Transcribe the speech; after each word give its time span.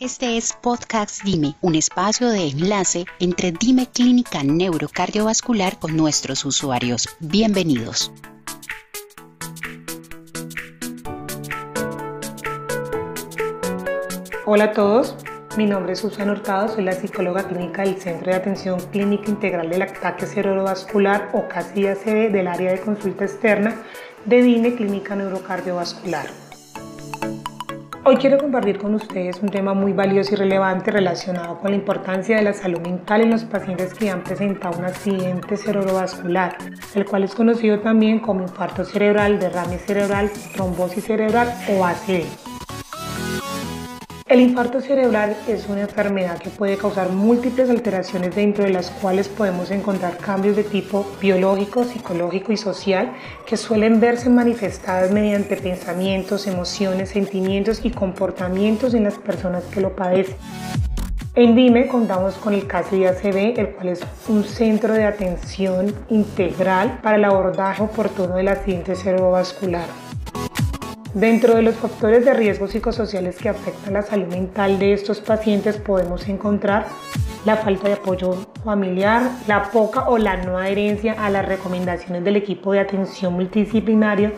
Este 0.00 0.36
es 0.36 0.52
Podcast 0.60 1.22
Dime, 1.22 1.54
un 1.60 1.76
espacio 1.76 2.28
de 2.28 2.48
enlace 2.48 3.04
entre 3.20 3.52
Dime 3.52 3.86
Clínica 3.86 4.42
Neurocardiovascular 4.42 5.78
con 5.78 5.96
nuestros 5.96 6.44
usuarios. 6.44 7.08
Bienvenidos. 7.20 8.12
Hola 14.44 14.64
a 14.64 14.72
todos, 14.72 15.14
mi 15.56 15.66
nombre 15.66 15.92
es 15.92 16.00
Susana 16.00 16.32
Hurtado, 16.32 16.74
soy 16.74 16.82
la 16.82 16.94
psicóloga 16.94 17.46
clínica 17.46 17.82
del 17.82 17.96
Centro 17.96 18.32
de 18.32 18.36
Atención 18.36 18.80
Clínica 18.90 19.30
Integral 19.30 19.70
del 19.70 19.82
Ataque 19.82 20.26
Cerebrovascular 20.26 21.30
o 21.34 21.46
CASI-ACV 21.46 22.32
del 22.32 22.48
área 22.48 22.72
de 22.72 22.80
consulta 22.80 23.26
externa 23.26 23.80
de 24.24 24.42
DINE 24.42 24.74
Clínica 24.74 25.14
Neurocardiovascular. 25.14 26.26
Hoy 28.06 28.16
quiero 28.16 28.36
compartir 28.36 28.76
con 28.76 28.94
ustedes 28.94 29.40
un 29.40 29.48
tema 29.48 29.72
muy 29.72 29.94
valioso 29.94 30.34
y 30.34 30.36
relevante 30.36 30.90
relacionado 30.90 31.58
con 31.58 31.70
la 31.70 31.76
importancia 31.78 32.36
de 32.36 32.42
la 32.42 32.52
salud 32.52 32.80
mental 32.80 33.22
en 33.22 33.30
los 33.30 33.44
pacientes 33.44 33.94
que 33.94 34.10
han 34.10 34.22
presentado 34.22 34.78
un 34.78 34.84
accidente 34.84 35.56
cerebrovascular, 35.56 36.58
el 36.94 37.06
cual 37.06 37.24
es 37.24 37.34
conocido 37.34 37.80
también 37.80 38.18
como 38.18 38.42
infarto 38.42 38.84
cerebral, 38.84 39.38
derrame 39.38 39.78
cerebral, 39.78 40.30
trombosis 40.54 41.04
cerebral 41.04 41.50
o 41.70 41.82
ACV. 41.82 42.43
El 44.26 44.40
infarto 44.40 44.80
cerebral 44.80 45.36
es 45.46 45.68
una 45.68 45.82
enfermedad 45.82 46.38
que 46.38 46.48
puede 46.48 46.78
causar 46.78 47.10
múltiples 47.10 47.68
alteraciones 47.68 48.34
dentro 48.34 48.64
de 48.64 48.70
las 48.70 48.90
cuales 48.90 49.28
podemos 49.28 49.70
encontrar 49.70 50.16
cambios 50.16 50.56
de 50.56 50.64
tipo 50.64 51.06
biológico, 51.20 51.84
psicológico 51.84 52.50
y 52.50 52.56
social 52.56 53.12
que 53.44 53.58
suelen 53.58 54.00
verse 54.00 54.30
manifestadas 54.30 55.10
mediante 55.10 55.58
pensamientos, 55.58 56.46
emociones, 56.46 57.10
sentimientos 57.10 57.84
y 57.84 57.90
comportamientos 57.90 58.94
en 58.94 59.04
las 59.04 59.18
personas 59.18 59.62
que 59.64 59.82
lo 59.82 59.94
padecen. 59.94 60.36
En 61.34 61.54
DIME 61.54 61.86
contamos 61.86 62.36
con 62.36 62.54
el 62.54 62.66
caso 62.66 62.96
IACB, 62.96 63.58
el 63.58 63.74
cual 63.74 63.88
es 63.88 64.00
un 64.28 64.42
centro 64.44 64.94
de 64.94 65.04
atención 65.04 65.94
integral 66.08 67.00
para 67.02 67.16
el 67.16 67.24
abordaje 67.26 67.82
oportuno 67.82 68.36
del 68.36 68.48
accidente 68.48 68.94
cerebrovascular. 68.94 70.13
Dentro 71.14 71.54
de 71.54 71.62
los 71.62 71.76
factores 71.76 72.24
de 72.24 72.34
riesgo 72.34 72.66
psicosociales 72.66 73.36
que 73.36 73.48
afectan 73.48 73.92
la 73.92 74.02
salud 74.02 74.26
mental 74.26 74.80
de 74.80 74.94
estos 74.94 75.20
pacientes 75.20 75.76
podemos 75.76 76.28
encontrar 76.28 76.86
la 77.44 77.56
falta 77.56 77.86
de 77.86 77.94
apoyo 77.94 78.34
familiar, 78.64 79.30
la 79.46 79.70
poca 79.70 80.08
o 80.08 80.18
la 80.18 80.38
no 80.38 80.58
adherencia 80.58 81.12
a 81.12 81.30
las 81.30 81.46
recomendaciones 81.46 82.24
del 82.24 82.34
equipo 82.34 82.72
de 82.72 82.80
atención 82.80 83.32
multidisciplinario, 83.34 84.32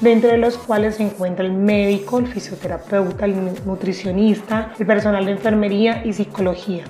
dentro 0.00 0.30
de 0.30 0.38
los 0.38 0.56
cuales 0.56 0.94
se 0.94 1.02
encuentra 1.02 1.44
el 1.44 1.52
médico, 1.52 2.18
el 2.18 2.28
fisioterapeuta, 2.28 3.26
el 3.26 3.34
nutricionista, 3.66 4.72
el 4.78 4.86
personal 4.86 5.26
de 5.26 5.32
enfermería 5.32 6.02
y 6.02 6.14
psicología. 6.14 6.84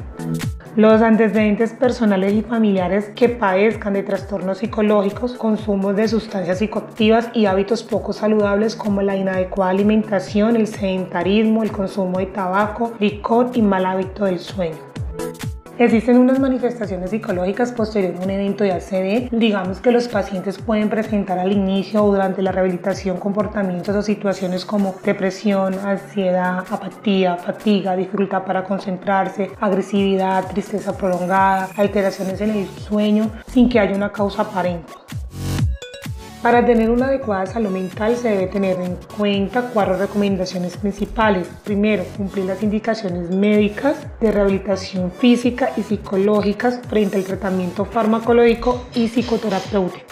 Los 0.75 1.03
antecedentes 1.03 1.75
personales 1.75 2.33
y 2.33 2.41
familiares 2.41 3.11
que 3.15 3.29
padezcan 3.29 3.93
de 3.93 4.03
trastornos 4.03 4.57
psicológicos, 4.57 5.35
consumo 5.35 5.93
de 5.93 6.09
sustancias 6.09 6.61
psicoactivas 6.61 7.29
y 7.35 7.45
hábitos 7.45 7.83
poco 7.83 8.15
saludables 8.15 8.75
como 8.75 9.03
la 9.03 9.15
inadecuada 9.15 9.71
alimentación, 9.71 10.57
el 10.57 10.67
sedentarismo, 10.67 11.63
el 11.63 11.73
consumo 11.73 12.21
de 12.21 12.27
tabaco, 12.27 12.95
licor 13.01 13.51
y 13.53 13.61
mal 13.61 13.85
hábito 13.85 14.25
del 14.25 14.39
sueño. 14.39 14.92
Existen 15.83 16.17
unas 16.17 16.39
manifestaciones 16.39 17.11
psicológicas 17.11 17.73
posteriores 17.73 18.21
a 18.21 18.23
un 18.23 18.31
evento 18.31 18.63
de 18.63 18.71
ACV. 18.71 19.31
Digamos 19.37 19.81
que 19.81 19.91
los 19.91 20.07
pacientes 20.07 20.59
pueden 20.59 20.89
presentar 20.89 21.41
al 21.41 21.51
inicio 21.51 22.05
o 22.05 22.13
durante 22.13 22.41
la 22.41 22.53
rehabilitación 22.53 23.17
comportamientos 23.17 23.97
o 23.97 24.01
situaciones 24.01 24.65
como 24.65 24.95
depresión, 25.05 25.75
ansiedad, 25.85 26.65
apatía, 26.71 27.37
fatiga, 27.37 27.97
dificultad 27.97 28.45
para 28.45 28.63
concentrarse, 28.63 29.51
agresividad, 29.59 30.47
tristeza 30.47 30.97
prolongada, 30.97 31.69
alteraciones 31.77 32.41
en 32.41 32.51
el 32.51 32.69
sueño 32.69 33.33
sin 33.49 33.69
que 33.69 33.81
haya 33.81 33.97
una 33.97 34.13
causa 34.13 34.43
aparente. 34.43 34.93
Para 36.43 36.67
tener 36.67 36.91
una 36.91 37.07
adecuada 37.07 37.47
salud 37.47 37.71
mental 37.71 38.17
se 38.17 38.31
debe 38.31 38.47
tener 38.49 38.81
en 38.81 38.97
cuenta 39.17 39.71
cuatro 39.73 39.97
recomendaciones 39.97 40.77
principales. 40.77 41.47
Primero, 41.63 42.03
cumplir 42.17 42.47
las 42.47 42.65
indicaciones 42.65 43.31
médicas 43.31 43.95
de 44.21 44.33
rehabilitación 44.33 45.13
física 45.13 45.71
y 45.77 45.85
psicológicas 45.85 46.81
frente 46.89 47.17
al 47.17 47.23
tratamiento 47.23 47.85
farmacológico 47.85 48.89
y 48.93 49.07
psicoterapéutico. 49.07 50.05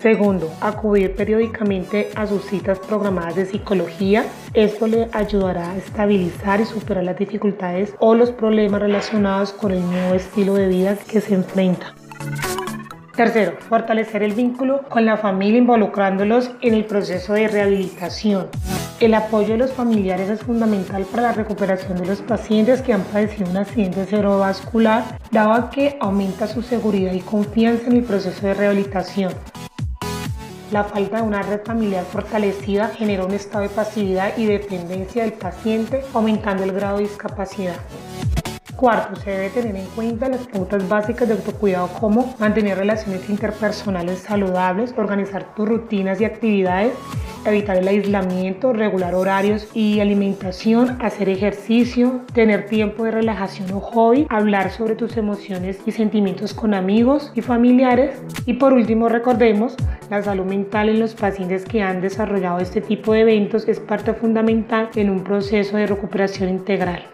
Segundo, 0.00 0.52
acudir 0.60 1.14
periódicamente 1.14 2.10
a 2.16 2.26
sus 2.26 2.44
citas 2.46 2.80
programadas 2.80 3.36
de 3.36 3.46
psicología. 3.46 4.24
Esto 4.54 4.88
le 4.88 5.08
ayudará 5.12 5.70
a 5.70 5.76
estabilizar 5.76 6.60
y 6.60 6.64
superar 6.64 7.04
las 7.04 7.16
dificultades 7.16 7.94
o 8.00 8.16
los 8.16 8.32
problemas 8.32 8.80
relacionados 8.80 9.52
con 9.52 9.70
el 9.70 9.88
nuevo 9.88 10.14
estilo 10.14 10.54
de 10.54 10.66
vida 10.66 10.96
que 10.96 11.20
se 11.20 11.34
enfrenta. 11.34 11.94
Tercero, 13.14 13.58
fortalecer 13.68 14.22
el 14.22 14.32
vínculo 14.32 14.88
con 14.88 15.04
la 15.04 15.18
familia 15.18 15.58
involucrándolos 15.58 16.50
en 16.62 16.72
el 16.72 16.86
proceso 16.86 17.34
de 17.34 17.46
rehabilitación. 17.46 18.48
El 19.00 19.12
apoyo 19.12 19.48
de 19.48 19.58
los 19.58 19.72
familiares 19.72 20.30
es 20.30 20.40
fundamental 20.40 21.04
para 21.04 21.24
la 21.24 21.32
recuperación 21.32 21.98
de 21.98 22.06
los 22.06 22.22
pacientes 22.22 22.80
que 22.80 22.94
han 22.94 23.02
padecido 23.02 23.50
un 23.50 23.58
accidente 23.58 24.06
cerebrovascular, 24.06 25.18
dado 25.30 25.68
que 25.68 25.98
aumenta 26.00 26.46
su 26.46 26.62
seguridad 26.62 27.12
y 27.12 27.20
confianza 27.20 27.88
en 27.88 27.96
el 27.96 28.04
proceso 28.04 28.46
de 28.46 28.54
rehabilitación. 28.54 29.34
La 30.70 30.84
falta 30.84 31.18
de 31.18 31.22
una 31.22 31.42
red 31.42 31.60
familiar 31.66 32.04
fortalecida 32.04 32.88
genera 32.88 33.26
un 33.26 33.32
estado 33.32 33.64
de 33.64 33.68
pasividad 33.68 34.32
y 34.38 34.46
dependencia 34.46 35.24
del 35.24 35.34
paciente, 35.34 36.02
aumentando 36.14 36.64
el 36.64 36.72
grado 36.72 36.96
de 36.96 37.02
discapacidad. 37.02 37.76
Cuarto, 38.82 39.14
se 39.20 39.30
debe 39.30 39.50
tener 39.50 39.76
en 39.76 39.86
cuenta 39.94 40.28
las 40.28 40.44
pautas 40.48 40.88
básicas 40.88 41.28
de 41.28 41.34
autocuidado 41.34 41.86
como 42.00 42.34
mantener 42.40 42.78
relaciones 42.78 43.30
interpersonales 43.30 44.18
saludables, 44.18 44.92
organizar 44.96 45.54
tus 45.54 45.68
rutinas 45.68 46.20
y 46.20 46.24
actividades, 46.24 46.92
evitar 47.44 47.76
el 47.76 47.86
aislamiento, 47.86 48.72
regular 48.72 49.14
horarios 49.14 49.68
y 49.72 50.00
alimentación, 50.00 51.00
hacer 51.00 51.28
ejercicio, 51.28 52.22
tener 52.34 52.66
tiempo 52.66 53.04
de 53.04 53.12
relajación 53.12 53.70
o 53.70 53.78
hobby, 53.78 54.26
hablar 54.28 54.72
sobre 54.72 54.96
tus 54.96 55.16
emociones 55.16 55.78
y 55.86 55.92
sentimientos 55.92 56.52
con 56.52 56.74
amigos 56.74 57.30
y 57.36 57.40
familiares. 57.40 58.20
Y 58.46 58.54
por 58.54 58.72
último, 58.72 59.08
recordemos, 59.08 59.76
la 60.10 60.24
salud 60.24 60.46
mental 60.46 60.88
en 60.88 60.98
los 60.98 61.14
pacientes 61.14 61.64
que 61.64 61.82
han 61.82 62.00
desarrollado 62.00 62.58
este 62.58 62.80
tipo 62.80 63.12
de 63.12 63.20
eventos 63.20 63.68
es 63.68 63.78
parte 63.78 64.12
fundamental 64.12 64.90
en 64.96 65.08
un 65.08 65.22
proceso 65.22 65.76
de 65.76 65.86
recuperación 65.86 66.48
integral. 66.48 67.04